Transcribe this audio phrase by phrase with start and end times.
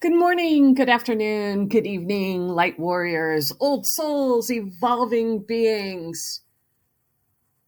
[0.00, 6.42] Good morning, good afternoon, good evening, light warriors, old souls, evolving beings.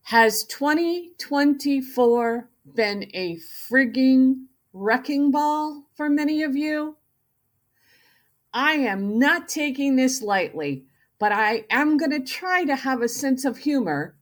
[0.03, 6.99] Has 2024 been a frigging wrecking ball for many of you?
[8.55, 10.85] I am not taking this lightly,
[11.19, 14.15] but I am going to try to have a sense of humor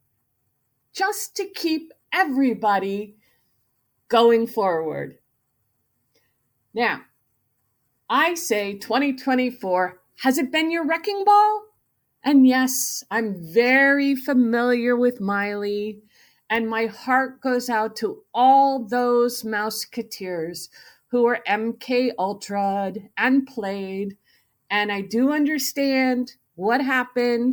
[0.95, 3.17] just to keep everybody
[4.09, 5.19] going forward.
[6.73, 7.03] Now,
[8.11, 11.65] I say 2024, has it been your wrecking ball?
[12.25, 16.01] And yes, I'm very familiar with Miley,
[16.49, 20.71] and my heart goes out to all those Mouseketeers
[21.09, 24.17] who are MK Ultra'd and played.
[24.71, 27.53] And I do understand what happened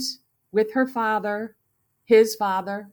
[0.53, 1.57] with her father,
[2.05, 2.91] his father.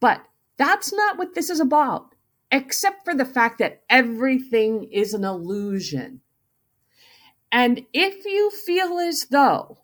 [0.00, 0.24] But
[0.56, 2.14] that's not what this is about,
[2.50, 6.21] except for the fact that everything is an illusion.
[7.52, 9.76] And if you feel as though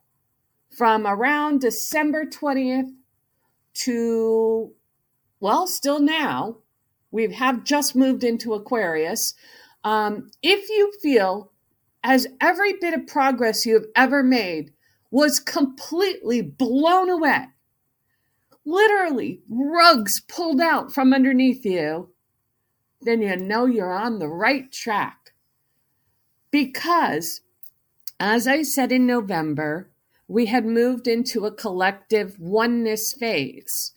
[0.70, 2.94] from around December 20th
[3.74, 4.72] to,
[5.38, 6.56] well, still now,
[7.10, 9.34] we have just moved into Aquarius.
[9.84, 11.52] Um, if you feel
[12.02, 14.72] as every bit of progress you have ever made
[15.10, 17.48] was completely blown away,
[18.64, 22.10] literally rugs pulled out from underneath you,
[23.02, 25.32] then you know you're on the right track.
[26.50, 27.42] Because
[28.20, 29.90] as I said in November,
[30.26, 33.92] we had moved into a collective oneness phase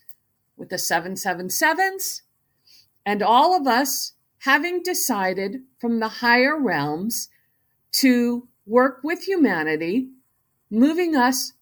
[0.56, 2.22] with the 777s
[3.06, 7.30] and all of us having decided from the higher realms
[7.92, 10.08] to work with humanity,
[10.70, 11.54] moving us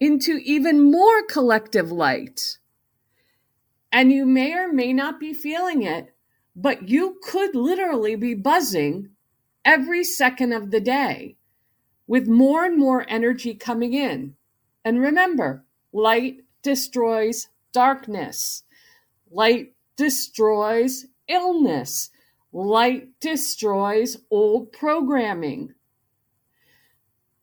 [0.00, 2.58] into even more collective light.
[3.90, 6.14] And you may or may not be feeling it,
[6.54, 9.10] but you could literally be buzzing
[9.64, 11.37] every second of the day
[12.08, 14.34] with more and more energy coming in.
[14.84, 18.64] And remember, light destroys darkness.
[19.30, 22.10] Light destroys illness.
[22.50, 25.74] Light destroys old programming.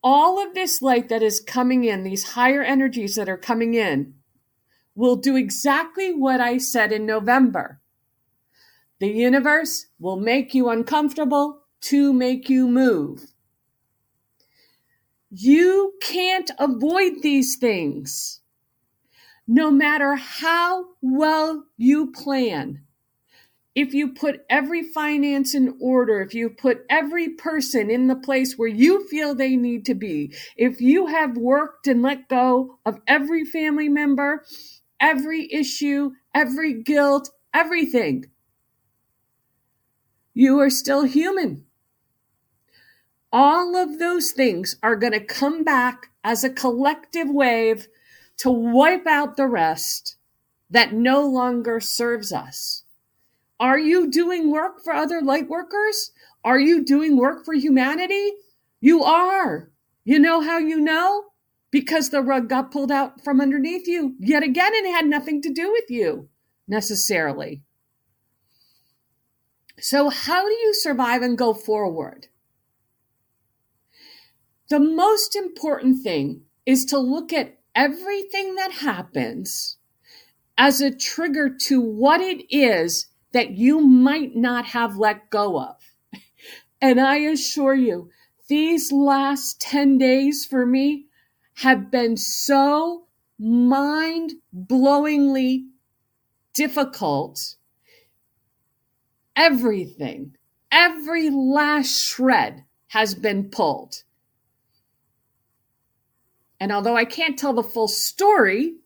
[0.02, 4.14] All of this light that is coming in, these higher energies that are coming in,
[4.96, 7.80] will do exactly what I said in November.
[8.98, 13.26] The universe will make you uncomfortable to make you move.
[15.38, 18.40] You can't avoid these things.
[19.46, 22.80] No matter how well you plan,
[23.74, 28.56] if you put every finance in order, if you put every person in the place
[28.56, 32.98] where you feel they need to be, if you have worked and let go of
[33.06, 34.42] every family member,
[35.00, 38.24] every issue, every guilt, everything,
[40.32, 41.65] you are still human
[43.38, 47.86] all of those things are going to come back as a collective wave
[48.38, 50.16] to wipe out the rest
[50.70, 52.84] that no longer serves us.
[53.60, 56.12] Are you doing work for other light workers?
[56.44, 58.32] Are you doing work for humanity?
[58.80, 59.70] You are.
[60.02, 61.24] You know how you know?
[61.70, 65.42] Because the rug got pulled out from underneath you yet again and it had nothing
[65.42, 66.30] to do with you
[66.66, 67.60] necessarily.
[69.78, 72.28] So, how do you survive and go forward?
[74.68, 79.76] The most important thing is to look at everything that happens
[80.58, 85.76] as a trigger to what it is that you might not have let go of.
[86.80, 88.10] And I assure you,
[88.48, 91.06] these last 10 days for me
[91.54, 93.06] have been so
[93.38, 95.66] mind blowingly
[96.54, 97.56] difficult.
[99.34, 100.36] Everything,
[100.72, 104.02] every last shred has been pulled.
[106.60, 108.76] And although I can't tell the full story,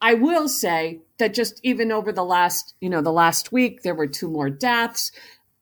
[0.00, 3.94] I will say that just even over the last, you know, the last week, there
[3.94, 5.12] were two more deaths.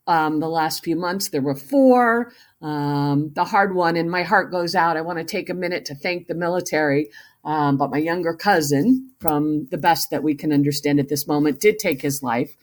[0.06, 2.32] Um, the last few months, there were four.
[2.62, 4.96] Um, the hard one, and my heart goes out.
[4.96, 7.10] I want to take a minute to thank the military.
[7.44, 11.60] Um, but my younger cousin, from the best that we can understand at this moment,
[11.60, 12.56] did take his life.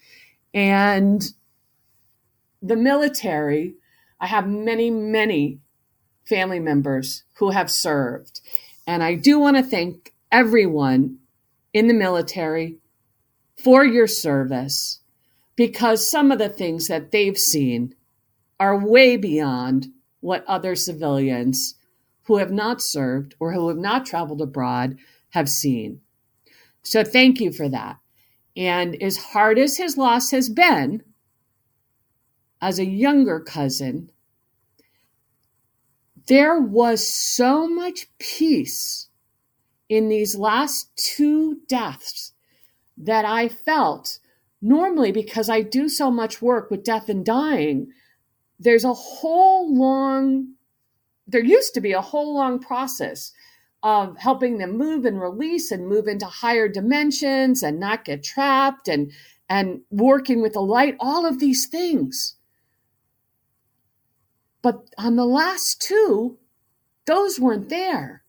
[0.53, 1.24] And
[2.62, 3.75] the military,
[4.19, 5.59] I have many, many
[6.25, 8.42] family members who have served.
[8.88, 11.19] And I do want to thank everyone
[11.74, 12.77] in the military
[13.56, 15.00] for your service
[15.56, 17.95] because some of the things that they've seen
[18.60, 19.88] are way beyond
[20.19, 21.75] what other civilians
[22.24, 24.98] who have not served or who have not traveled abroad
[25.31, 26.01] have seen.
[26.81, 27.98] So thank you for that.
[28.56, 31.04] And as hard as his loss has been,
[32.62, 34.10] as a younger cousin,
[36.27, 39.10] there was so much peace
[39.89, 42.33] in these last two deaths
[42.98, 44.19] that I felt
[44.62, 47.88] normally because I do so much work with death and dying.
[48.60, 50.54] There's a whole long,
[51.27, 53.31] there used to be a whole long process
[53.83, 58.88] of helping them move and release and move into higher dimensions and not get trapped
[58.88, 59.12] and
[59.48, 62.36] and working with the light all of these things
[64.65, 66.39] but on the last two
[67.06, 68.23] those weren't there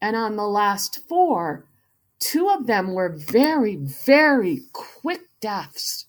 [0.00, 1.66] and on the last four,
[2.18, 6.06] two of them were very, very quick deaths.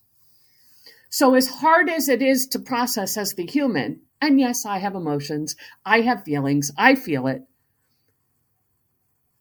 [1.09, 4.95] So, as hard as it is to process as the human, and yes, I have
[4.95, 7.44] emotions, I have feelings, I feel it,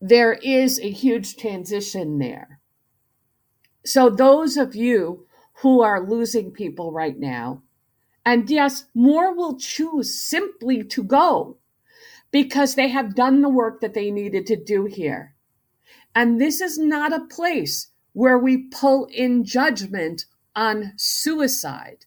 [0.01, 2.59] there is a huge transition there.
[3.85, 5.29] So, those of you
[5.63, 7.63] who are losing people right now,
[8.25, 11.59] and yes, more will choose simply to go
[12.31, 15.35] because they have done the work that they needed to do here.
[16.15, 20.25] And this is not a place where we pull in judgment
[20.57, 22.07] on suicide.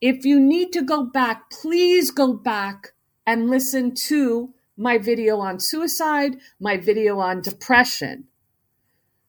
[0.00, 2.92] If you need to go back, please go back
[3.26, 8.24] and listen to my video on suicide, my video on depression.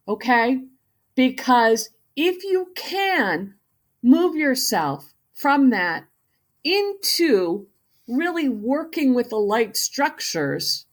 [0.08, 0.64] Okay?
[1.16, 3.56] Because if you can
[4.02, 6.06] move yourself from that
[6.64, 7.68] into
[8.08, 10.86] really working with the light structures,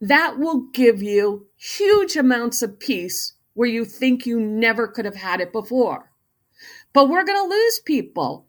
[0.00, 5.16] that will give you huge amounts of peace where you think you never could have
[5.16, 6.10] had it before.
[6.92, 8.46] But we're going to lose people.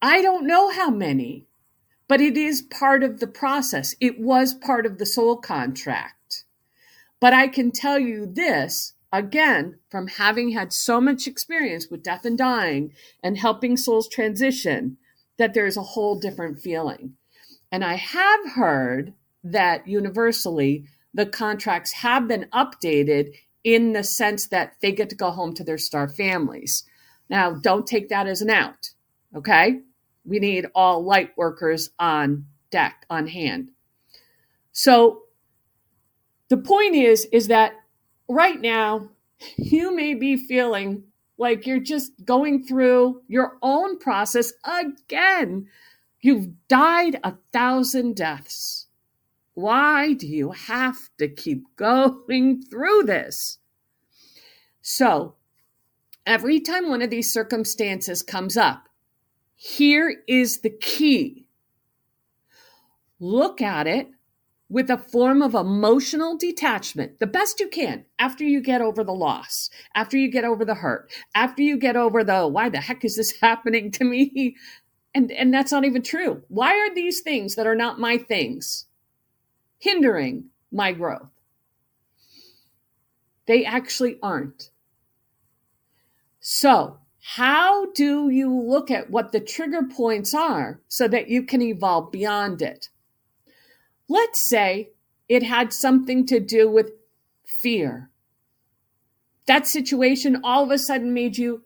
[0.00, 1.46] I don't know how many,
[2.08, 3.94] but it is part of the process.
[4.00, 6.44] It was part of the soul contract.
[7.20, 12.24] But I can tell you this again, from having had so much experience with death
[12.24, 12.92] and dying
[13.22, 14.96] and helping souls transition,
[15.38, 17.14] that there's a whole different feeling.
[17.70, 19.14] And I have heard
[19.44, 25.30] that universally the contracts have been updated in the sense that they get to go
[25.30, 26.84] home to their star families.
[27.28, 28.90] Now, don't take that as an out,
[29.34, 29.80] okay?
[30.24, 33.70] We need all light workers on deck, on hand.
[34.72, 35.22] So
[36.48, 37.74] the point is, is that
[38.28, 39.08] right now,
[39.56, 41.04] you may be feeling
[41.38, 45.66] like you're just going through your own process again.
[46.20, 48.86] You've died a thousand deaths.
[49.54, 53.58] Why do you have to keep going through this?
[54.80, 55.34] So,
[56.26, 58.88] every time one of these circumstances comes up,
[59.54, 61.46] here is the key
[63.20, 64.08] look at it
[64.72, 69.12] with a form of emotional detachment, the best you can after you get over the
[69.12, 73.04] loss, after you get over the hurt, after you get over the why the heck
[73.04, 74.56] is this happening to me?
[75.14, 76.42] And and that's not even true.
[76.48, 78.86] Why are these things that are not my things
[79.78, 81.28] hindering my growth?
[83.46, 84.70] They actually aren't.
[86.40, 91.60] So, how do you look at what the trigger points are so that you can
[91.60, 92.88] evolve beyond it?
[94.08, 94.90] Let's say
[95.28, 96.92] it had something to do with
[97.46, 98.10] fear.
[99.46, 101.64] That situation all of a sudden made you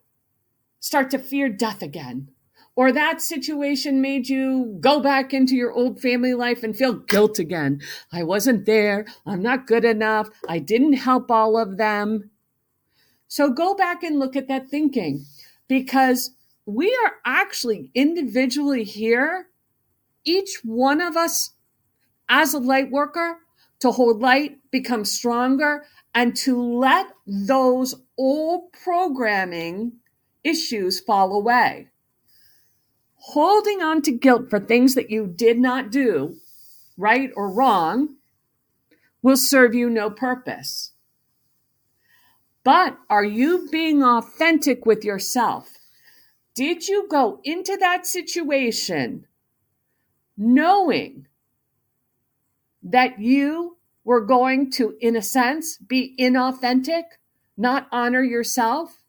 [0.80, 2.30] start to fear death again.
[2.76, 7.38] Or that situation made you go back into your old family life and feel guilt
[7.38, 7.80] again.
[8.12, 9.06] I wasn't there.
[9.24, 10.28] I'm not good enough.
[10.46, 12.30] I didn't help all of them.
[13.28, 15.24] So go back and look at that thinking
[15.68, 16.32] because
[16.66, 19.48] we are actually individually here.
[20.24, 21.52] Each one of us
[22.28, 23.38] as a light worker
[23.80, 29.92] to hold light, become stronger, and to let those old programming
[30.42, 31.88] issues fall away.
[33.16, 36.36] Holding on to guilt for things that you did not do,
[36.96, 38.16] right or wrong,
[39.20, 40.92] will serve you no purpose.
[42.64, 45.70] But are you being authentic with yourself?
[46.54, 49.26] Did you go into that situation
[50.36, 51.26] knowing
[52.90, 57.02] that you were going to, in a sense, be inauthentic,
[57.56, 59.02] not honor yourself?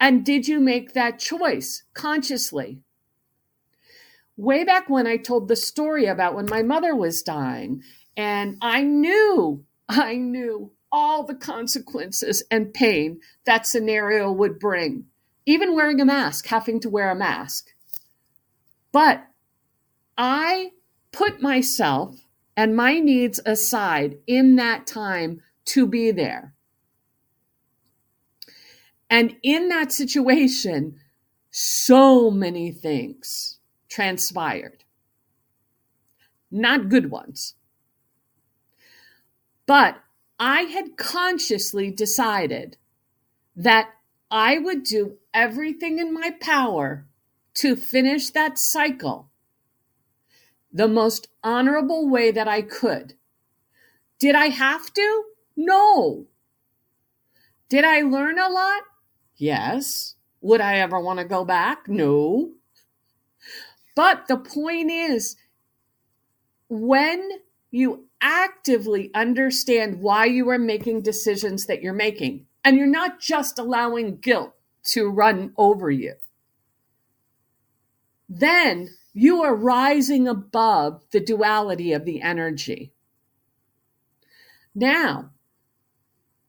[0.00, 2.80] And did you make that choice consciously?
[4.36, 7.82] Way back when I told the story about when my mother was dying,
[8.16, 15.04] and I knew, I knew all the consequences and pain that scenario would bring,
[15.44, 17.68] even wearing a mask, having to wear a mask.
[18.92, 19.26] But
[20.16, 20.72] I
[21.12, 22.25] put myself
[22.56, 26.54] and my needs aside in that time to be there.
[29.10, 30.98] And in that situation,
[31.50, 33.58] so many things
[33.88, 34.84] transpired.
[36.50, 37.54] Not good ones.
[39.66, 39.98] But
[40.38, 42.76] I had consciously decided
[43.54, 43.90] that
[44.30, 47.06] I would do everything in my power
[47.54, 49.30] to finish that cycle
[50.76, 53.14] the most honorable way that I could.
[54.18, 55.24] Did I have to?
[55.56, 56.26] No.
[57.70, 58.82] Did I learn a lot?
[59.36, 60.16] Yes.
[60.42, 61.88] Would I ever want to go back?
[61.88, 62.50] No.
[63.94, 65.36] But the point is,
[66.68, 67.26] when
[67.70, 73.58] you actively understand why you are making decisions that you're making, and you're not just
[73.58, 74.52] allowing guilt
[74.88, 76.16] to run over you,
[78.28, 82.92] then you are rising above the duality of the energy.
[84.74, 85.30] Now,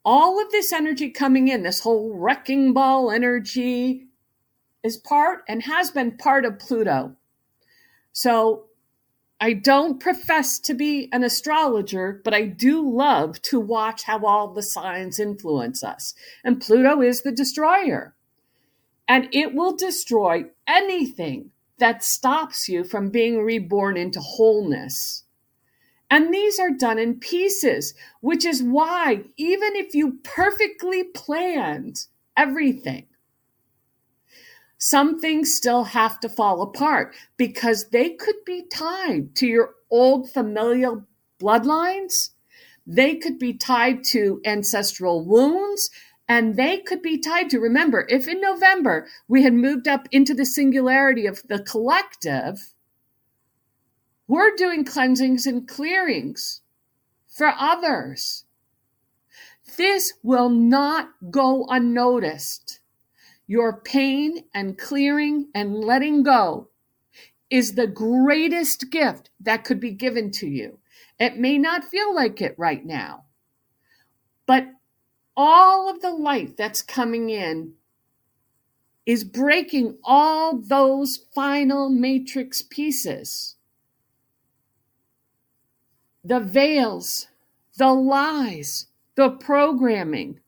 [0.03, 4.07] all of this energy coming in, this whole wrecking ball energy,
[4.83, 7.15] is part and has been part of Pluto.
[8.11, 8.65] So
[9.39, 14.53] I don't profess to be an astrologer, but I do love to watch how all
[14.53, 16.13] the signs influence us.
[16.43, 18.13] And Pluto is the destroyer.
[19.07, 25.23] And it will destroy anything that stops you from being reborn into wholeness.
[26.09, 32.05] And these are done in pieces, which is why, even if you perfectly planned
[32.35, 33.07] everything,
[34.77, 40.31] some things still have to fall apart because they could be tied to your old
[40.31, 41.03] familial
[41.39, 42.29] bloodlines.
[42.85, 45.89] They could be tied to ancestral wounds
[46.29, 50.33] and they could be tied to remember if in november we had moved up into
[50.33, 52.73] the singularity of the collective
[54.27, 56.61] we're doing cleansings and clearings
[57.29, 58.43] for others.
[59.77, 62.79] This will not go unnoticed.
[63.47, 66.69] Your pain and clearing and letting go
[67.49, 70.79] is the greatest gift that could be given to you.
[71.17, 73.23] It may not feel like it right now
[74.47, 74.65] but
[75.37, 77.73] all of the light that's coming in
[79.05, 83.55] is breaking all those final matrix pieces.
[86.23, 87.27] The veils,
[87.77, 90.39] the lies, the programming.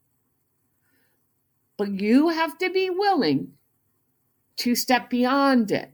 [1.78, 3.54] But you have to be willing
[4.58, 5.94] to step beyond it.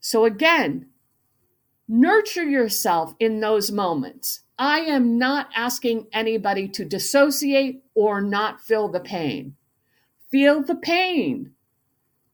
[0.00, 0.90] So, again,
[1.88, 4.40] nurture yourself in those moments.
[4.58, 9.56] I am not asking anybody to dissociate or not feel the pain.
[10.30, 11.52] Feel the pain.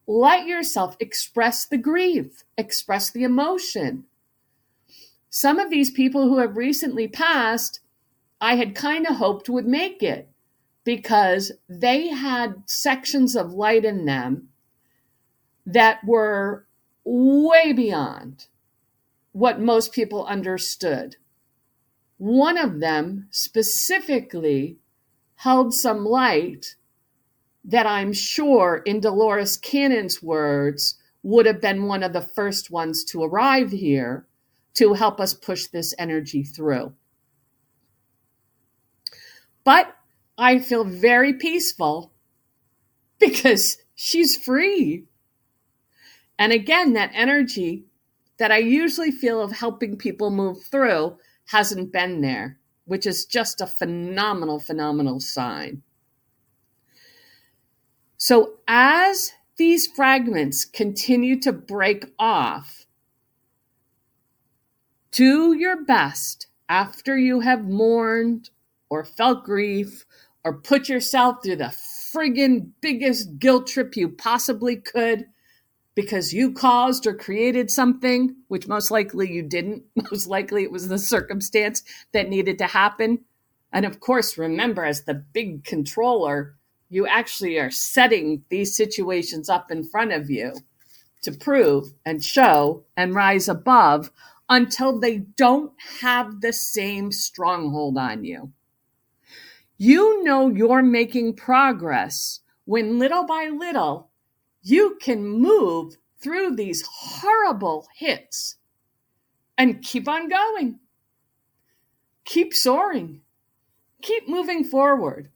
[0.07, 4.05] Let yourself express the grief, express the emotion.
[5.29, 7.79] Some of these people who have recently passed,
[8.39, 10.29] I had kind of hoped would make it
[10.83, 14.49] because they had sections of light in them
[15.65, 16.65] that were
[17.05, 18.47] way beyond
[19.33, 21.17] what most people understood.
[22.17, 24.77] One of them specifically
[25.35, 26.75] held some light
[27.65, 33.03] that I'm sure, in Dolores Cannon's words, would have been one of the first ones
[33.05, 34.27] to arrive here
[34.75, 36.93] to help us push this energy through.
[39.63, 39.95] But
[40.37, 42.11] I feel very peaceful
[43.19, 45.05] because she's free.
[46.37, 47.85] And again, that energy
[48.43, 53.61] that I usually feel of helping people move through hasn't been there, which is just
[53.61, 55.81] a phenomenal, phenomenal sign.
[58.17, 62.85] So, as these fragments continue to break off,
[65.11, 68.49] do your best after you have mourned
[68.89, 70.05] or felt grief
[70.43, 71.73] or put yourself through the
[72.13, 75.27] friggin' biggest guilt trip you possibly could
[75.95, 79.83] because you caused or created something, which most likely you didn't.
[80.11, 83.19] Most likely it was the circumstance that needed to happen.
[83.71, 86.55] And of course, remember, as the big controller,
[86.89, 90.53] you actually are setting these situations up in front of you
[91.23, 94.11] to prove and show and rise above
[94.49, 95.71] until they don't
[96.01, 98.51] have the same stronghold on you.
[99.77, 104.09] You know you're making progress when little by little
[104.63, 108.55] you can move through these horrible hits
[109.57, 110.79] and keep on going.
[112.25, 113.21] Keep soaring.
[114.01, 115.29] Keep moving forward.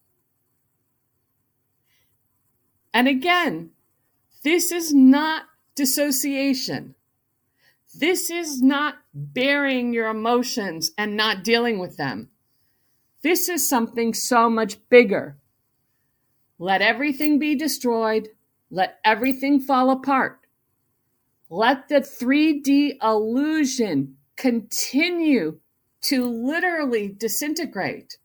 [2.93, 3.71] And again,
[4.43, 5.43] this is not
[5.75, 6.95] dissociation.
[7.93, 12.29] This is not burying your emotions and not dealing with them.
[13.23, 15.37] This is something so much bigger.
[16.59, 18.29] Let everything be destroyed
[18.69, 20.39] let everything fall apart.
[21.49, 25.59] Let the 3D illusion continue
[26.01, 28.17] to literally disintegrate.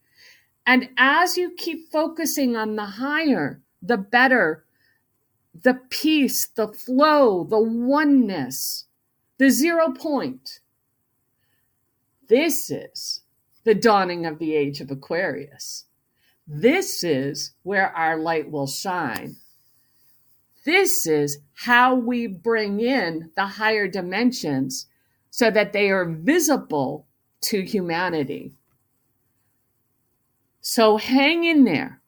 [0.66, 4.64] And as you keep focusing on the higher, the better,
[5.60, 8.86] the peace, the flow, the oneness,
[9.38, 10.60] the zero point,
[12.28, 13.22] this is
[13.64, 15.84] the dawning of the age of Aquarius.
[16.46, 19.36] This is where our light will shine.
[20.64, 24.86] This is how we bring in the higher dimensions
[25.30, 27.06] so that they are visible
[27.42, 28.52] to humanity.
[30.60, 32.00] So hang in there.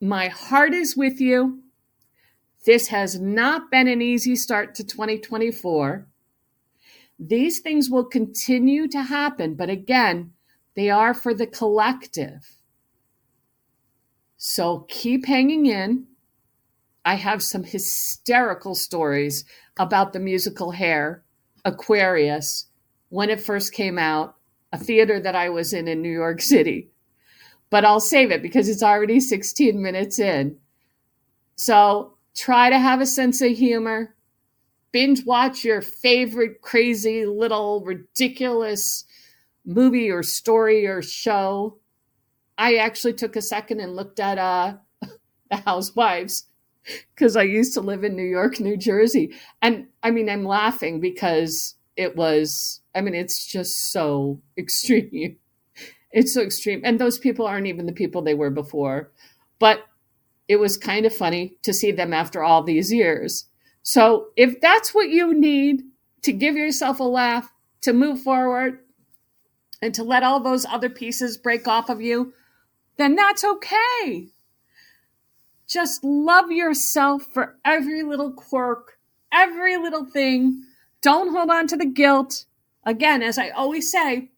[0.00, 1.62] My heart is with you.
[2.66, 6.06] This has not been an easy start to 2024.
[7.18, 10.32] These things will continue to happen, but again,
[10.74, 12.56] they are for the collective.
[14.36, 16.06] So keep hanging in.
[17.06, 19.44] I have some hysterical stories
[19.78, 21.22] about the musical Hair,
[21.64, 22.66] Aquarius,
[23.10, 24.34] when it first came out,
[24.72, 26.90] a theater that I was in in New York City.
[27.70, 30.58] But I'll save it because it's already 16 minutes in.
[31.54, 34.16] So try to have a sense of humor.
[34.90, 39.04] Binge watch your favorite crazy little ridiculous
[39.64, 41.78] movie or story or show.
[42.58, 44.78] I actually took a second and looked at uh,
[45.50, 46.48] the Housewives
[47.14, 49.34] because I used to live in New York, New Jersey.
[49.62, 55.36] And I mean, I'm laughing because it was, I mean, it's just so extreme.
[56.12, 56.80] It's so extreme.
[56.84, 59.12] And those people aren't even the people they were before.
[59.58, 59.80] But
[60.48, 63.46] it was kind of funny to see them after all these years.
[63.82, 65.82] So if that's what you need
[66.22, 67.50] to give yourself a laugh,
[67.82, 68.80] to move forward,
[69.80, 72.32] and to let all those other pieces break off of you,
[72.96, 74.28] then that's okay.
[75.68, 78.98] Just love yourself for every little quirk,
[79.32, 80.62] every little thing.
[81.02, 82.44] Don't hold on to the guilt.
[82.84, 84.30] Again, as I always say,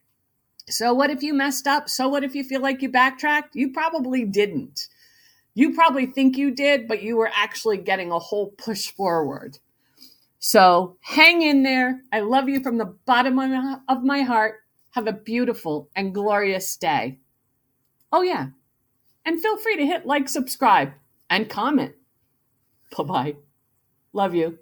[0.69, 1.89] so what if you messed up?
[1.89, 3.55] So what if you feel like you backtracked?
[3.55, 4.89] You probably didn't.
[5.55, 9.59] You probably think you did, but you were actually getting a whole push forward.
[10.39, 12.03] So hang in there.
[12.13, 13.39] I love you from the bottom
[13.89, 14.61] of my heart.
[14.93, 17.19] Have a beautiful and glorious day.
[18.13, 18.49] Oh, yeah.
[19.25, 20.93] And feel free to hit like, subscribe,
[21.31, 21.95] and comment.
[22.97, 23.37] Bye bye.
[24.13, 24.59] Love you.